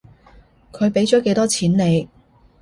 [0.71, 2.09] 佢畀咗幾多錢你？